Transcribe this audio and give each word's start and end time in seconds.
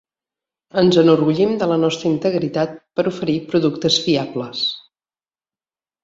Ens 0.81 0.95
enorgullim 0.99 1.51
de 1.63 1.67
la 1.71 1.75
nostra 1.81 2.09
integritat 2.11 2.73
per 2.99 3.05
oferir 3.11 3.35
productes 3.51 3.99
fiables. 4.07 4.63